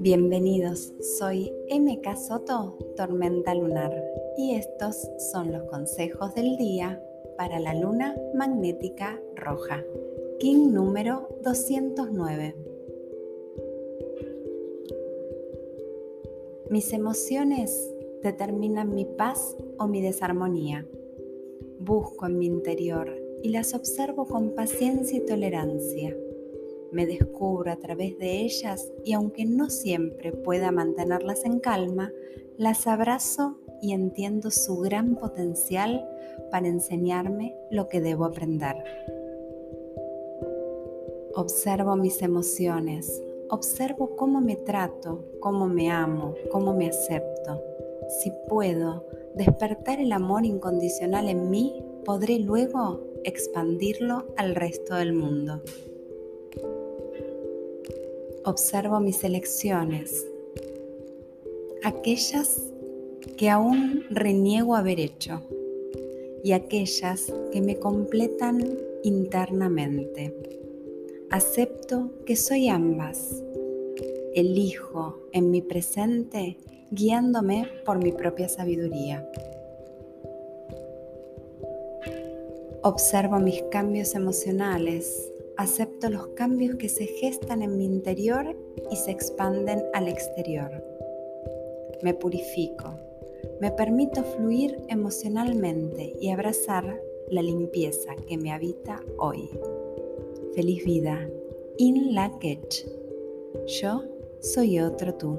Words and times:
Bienvenidos, 0.00 0.92
soy 1.18 1.52
MK 1.70 2.16
Soto, 2.16 2.76
Tormenta 2.96 3.54
Lunar, 3.54 3.92
y 4.36 4.56
estos 4.56 5.08
son 5.32 5.52
los 5.52 5.62
consejos 5.64 6.34
del 6.34 6.56
día 6.56 7.00
para 7.36 7.60
la 7.60 7.74
luna 7.74 8.16
magnética 8.34 9.20
roja, 9.36 9.84
King 10.40 10.72
número 10.72 11.28
209. 11.44 12.56
Mis 16.70 16.92
emociones 16.92 17.94
determinan 18.22 18.92
mi 18.92 19.04
paz 19.04 19.56
o 19.78 19.86
mi 19.86 20.02
desarmonía. 20.02 20.84
Busco 21.80 22.26
en 22.26 22.38
mi 22.38 22.46
interior 22.46 23.14
y 23.42 23.50
las 23.50 23.74
observo 23.74 24.26
con 24.26 24.54
paciencia 24.54 25.18
y 25.18 25.26
tolerancia 25.26 26.16
me 26.96 27.06
descubro 27.06 27.70
a 27.70 27.76
través 27.76 28.18
de 28.18 28.40
ellas 28.40 28.92
y 29.04 29.12
aunque 29.12 29.44
no 29.44 29.68
siempre 29.68 30.32
pueda 30.32 30.70
mantenerlas 30.72 31.44
en 31.44 31.60
calma, 31.60 32.12
las 32.56 32.86
abrazo 32.86 33.58
y 33.82 33.92
entiendo 33.92 34.50
su 34.50 34.78
gran 34.78 35.16
potencial 35.16 36.08
para 36.50 36.68
enseñarme 36.68 37.54
lo 37.70 37.88
que 37.88 38.00
debo 38.00 38.24
aprender. 38.24 38.76
Observo 41.34 41.96
mis 41.96 42.22
emociones, 42.22 43.22
observo 43.50 44.16
cómo 44.16 44.40
me 44.40 44.56
trato, 44.56 45.22
cómo 45.40 45.68
me 45.68 45.90
amo, 45.90 46.34
cómo 46.50 46.72
me 46.72 46.88
acepto. 46.88 47.62
Si 48.20 48.32
puedo 48.48 49.04
despertar 49.36 50.00
el 50.00 50.12
amor 50.12 50.46
incondicional 50.46 51.28
en 51.28 51.50
mí, 51.50 51.74
podré 52.04 52.38
luego 52.38 53.04
expandirlo 53.22 54.26
al 54.36 54.54
resto 54.54 54.94
del 54.94 55.12
mundo. 55.12 55.62
Observo 58.44 58.98
mis 59.00 59.22
elecciones, 59.24 60.26
aquellas 61.84 62.62
que 63.36 63.50
aún 63.50 64.04
reniego 64.08 64.74
haber 64.74 65.00
hecho 65.00 65.42
y 66.42 66.52
aquellas 66.52 67.30
que 67.52 67.60
me 67.60 67.78
completan 67.78 68.64
internamente. 69.02 70.34
Acepto 71.30 72.12
que 72.24 72.36
soy 72.36 72.68
ambas. 72.68 73.42
Elijo 74.34 75.18
en 75.32 75.50
mi 75.50 75.60
presente 75.60 76.56
guiándome 76.90 77.68
por 77.84 78.02
mi 78.02 78.12
propia 78.12 78.48
sabiduría. 78.48 79.28
Observo 82.82 83.38
mis 83.38 83.62
cambios 83.70 84.14
emocionales 84.14 85.32
acepto 85.56 86.10
los 86.10 86.28
cambios 86.28 86.76
que 86.76 86.88
se 86.88 87.06
gestan 87.06 87.62
en 87.62 87.76
mi 87.76 87.84
interior 87.84 88.56
y 88.90 88.96
se 88.96 89.10
expanden 89.10 89.82
al 89.94 90.08
exterior. 90.08 90.70
Me 92.02 92.14
purifico, 92.14 92.94
me 93.60 93.70
permito 93.70 94.22
fluir 94.22 94.76
emocionalmente 94.88 96.14
y 96.20 96.30
abrazar 96.30 97.00
la 97.28 97.42
limpieza 97.42 98.14
que 98.28 98.36
me 98.36 98.52
habita 98.52 99.00
hoy. 99.18 99.50
Feliz 100.54 100.84
vida. 100.84 101.28
In 101.78 102.14
la 102.14 102.32
Yo 103.66 104.04
soy 104.40 104.80
otro 104.80 105.14
tú. 105.14 105.38